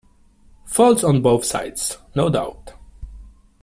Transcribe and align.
Faults 0.65 1.03
on 1.03 1.21
both 1.21 1.45
sides, 1.45 1.99
no 2.15 2.27
doubt. 2.27 2.73